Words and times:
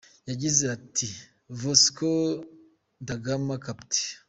Yagize 0.29 0.63
ati 0.75 1.07
“Vasco 1.59 2.11
da 3.07 3.15
Gama, 3.23 3.55
Capt. 3.65 3.91